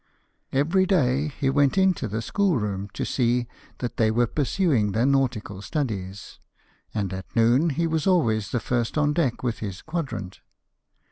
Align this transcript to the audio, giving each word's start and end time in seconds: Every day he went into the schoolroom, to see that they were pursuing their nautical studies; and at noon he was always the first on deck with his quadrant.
Every 0.51 0.87
day 0.87 1.27
he 1.27 1.51
went 1.51 1.77
into 1.77 2.07
the 2.07 2.23
schoolroom, 2.23 2.89
to 2.95 3.05
see 3.05 3.47
that 3.77 3.97
they 3.97 4.09
were 4.09 4.25
pursuing 4.25 4.93
their 4.93 5.05
nautical 5.05 5.61
studies; 5.61 6.39
and 6.91 7.13
at 7.13 7.35
noon 7.35 7.69
he 7.69 7.85
was 7.85 8.07
always 8.07 8.49
the 8.49 8.59
first 8.59 8.97
on 8.97 9.13
deck 9.13 9.43
with 9.43 9.59
his 9.59 9.83
quadrant. 9.83 10.39